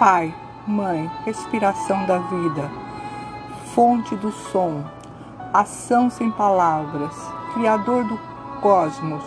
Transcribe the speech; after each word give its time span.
Pai, 0.00 0.34
Mãe, 0.66 1.10
respiração 1.26 2.06
da 2.06 2.16
vida, 2.16 2.70
fonte 3.74 4.16
do 4.16 4.32
som, 4.32 4.82
ação 5.52 6.08
sem 6.08 6.30
palavras, 6.30 7.14
Criador 7.52 8.04
do 8.04 8.18
cosmos, 8.62 9.22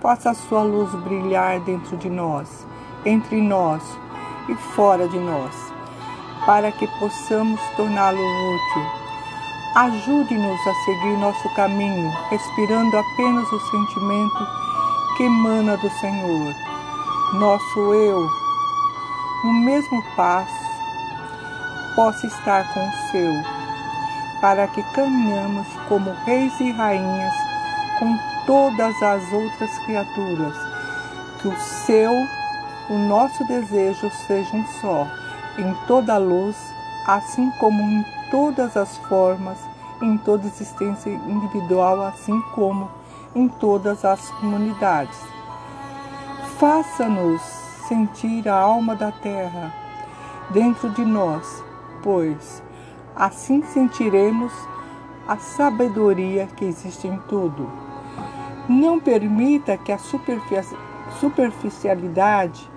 possa 0.00 0.30
a 0.30 0.34
sua 0.34 0.62
luz 0.62 0.90
brilhar 1.02 1.60
dentro 1.60 1.98
de 1.98 2.08
nós, 2.08 2.66
entre 3.04 3.42
nós 3.42 3.82
e 4.48 4.54
fora 4.54 5.06
de 5.06 5.18
nós, 5.18 5.54
para 6.46 6.72
que 6.72 6.86
possamos 6.98 7.60
torná-lo 7.76 8.16
útil. 8.16 8.82
Ajude-nos 9.74 10.66
a 10.66 10.74
seguir 10.86 11.18
nosso 11.18 11.46
caminho, 11.54 12.10
respirando 12.30 12.96
apenas 12.96 13.52
o 13.52 13.60
sentimento 13.70 14.48
que 15.18 15.24
emana 15.24 15.76
do 15.76 15.90
Senhor. 15.90 16.54
Nosso 17.34 17.92
eu, 17.92 18.39
no 19.44 19.52
mesmo 19.52 20.02
passo, 20.16 20.70
possa 21.94 22.26
estar 22.26 22.72
com 22.72 22.86
o 22.86 22.92
seu, 23.10 23.32
para 24.40 24.66
que 24.68 24.82
caminhamos 24.92 25.66
como 25.88 26.10
reis 26.24 26.58
e 26.60 26.70
rainhas 26.72 27.34
com 27.98 28.18
todas 28.46 29.02
as 29.02 29.32
outras 29.32 29.78
criaturas, 29.80 30.56
que 31.40 31.48
o 31.48 31.56
seu, 31.86 32.12
o 32.88 32.98
nosso 32.98 33.44
desejo 33.44 34.10
sejam 34.26 34.64
só, 34.80 35.06
em 35.58 35.74
toda 35.86 36.14
a 36.14 36.18
luz, 36.18 36.56
assim 37.06 37.50
como 37.58 37.82
em 37.82 38.04
todas 38.30 38.76
as 38.76 38.96
formas, 39.08 39.58
em 40.02 40.16
toda 40.18 40.46
existência 40.46 41.10
individual, 41.10 42.02
assim 42.06 42.40
como 42.54 42.90
em 43.34 43.48
todas 43.48 44.04
as 44.04 44.30
comunidades. 44.30 45.18
Faça-nos 46.58 47.59
sentir 47.90 48.48
a 48.48 48.54
alma 48.54 48.94
da 48.94 49.10
terra 49.10 49.74
dentro 50.50 50.88
de 50.90 51.04
nós, 51.04 51.64
pois 52.04 52.62
assim 53.16 53.64
sentiremos 53.64 54.52
a 55.26 55.36
sabedoria 55.36 56.46
que 56.56 56.64
existe 56.64 57.08
em 57.08 57.18
tudo. 57.28 57.68
Não 58.68 59.00
permita 59.00 59.76
que 59.76 59.90
a 59.90 59.98
superficialidade 61.18 62.70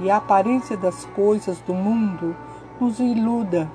e 0.00 0.10
a 0.10 0.18
aparência 0.18 0.76
das 0.76 1.06
coisas 1.16 1.58
do 1.60 1.72
mundo 1.72 2.36
nos 2.78 3.00
iluda, 3.00 3.70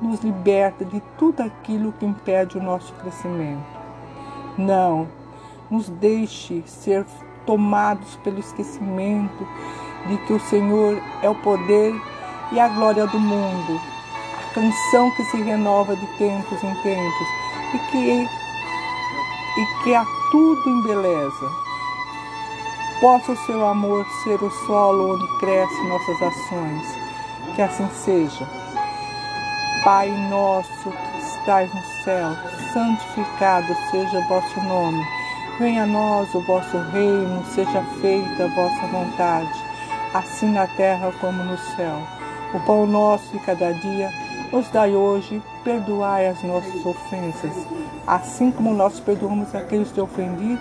nos 0.00 0.20
liberta 0.20 0.84
de 0.84 1.00
tudo 1.16 1.40
aquilo 1.40 1.92
que 1.92 2.04
impede 2.04 2.58
o 2.58 2.62
nosso 2.62 2.92
crescimento. 2.94 3.64
Não, 4.58 5.08
nos 5.70 5.88
deixe 5.88 6.62
ser 6.66 7.06
tomados 7.46 8.16
pelo 8.16 8.38
esquecimento 8.38 9.48
de 10.08 10.16
que 10.18 10.32
o 10.32 10.40
Senhor 10.40 11.00
é 11.22 11.28
o 11.28 11.34
poder 11.36 11.94
e 12.52 12.58
a 12.58 12.68
glória 12.68 13.06
do 13.06 13.20
mundo, 13.20 13.80
a 14.38 14.54
canção 14.54 15.10
que 15.12 15.24
se 15.24 15.40
renova 15.42 15.94
de 15.94 16.06
tempos 16.18 16.64
em 16.64 16.74
tempos 16.82 17.28
e 17.74 17.78
que 17.90 18.28
e 19.58 19.82
que 19.82 19.94
a 19.94 20.04
tudo 20.30 20.70
embeleza. 20.70 21.50
Possa 23.00 23.32
o 23.32 23.36
seu 23.46 23.66
amor 23.66 24.06
ser 24.22 24.42
o 24.42 24.50
solo 24.66 25.14
onde 25.14 25.38
crescem 25.38 25.88
nossas 25.88 26.22
ações. 26.22 26.98
Que 27.54 27.62
assim 27.62 27.88
seja. 27.90 28.48
Pai 29.84 30.08
nosso 30.30 30.90
que 30.90 31.18
estais 31.18 31.72
no 31.72 31.82
céu, 32.04 32.36
santificado 32.72 33.74
seja 33.90 34.18
o 34.18 34.28
vosso 34.28 34.60
nome. 34.62 35.04
Venha 35.58 35.84
a 35.84 35.86
nós 35.86 36.32
o 36.34 36.40
vosso 36.40 36.78
reino, 36.92 37.44
seja 37.46 37.82
feita 38.00 38.44
a 38.44 38.48
vossa 38.48 38.86
vontade, 38.88 39.64
assim 40.14 40.50
na 40.52 40.66
terra 40.66 41.12
como 41.20 41.42
no 41.44 41.58
céu. 41.58 41.98
O 42.54 42.60
pão 42.60 42.86
nosso 42.86 43.30
de 43.32 43.38
cada 43.40 43.72
dia 43.72 44.10
nos 44.52 44.68
dai 44.70 44.94
hoje, 44.94 45.42
perdoai 45.62 46.28
as 46.28 46.42
nossas 46.42 46.84
ofensas, 46.86 47.52
assim 48.06 48.50
como 48.50 48.72
nós 48.72 48.98
perdoamos 49.00 49.54
aqueles 49.54 49.88
que 49.88 49.94
te 49.94 50.00
ofendido, 50.00 50.60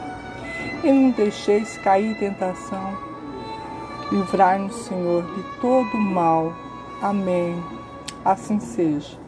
e 0.83 0.91
não 0.91 1.11
deixeis 1.11 1.77
cair 1.77 2.11
em 2.11 2.13
tentação. 2.15 2.97
Livrai-nos, 4.11 4.75
Senhor, 4.85 5.23
de 5.23 5.43
todo 5.59 5.97
mal. 5.97 6.53
Amém. 7.01 7.61
Assim 8.23 8.59
seja. 8.59 9.26